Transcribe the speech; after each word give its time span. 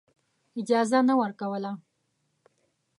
اجازه 0.61 0.99
نه 1.09 1.13
ورکوله. 1.21 1.71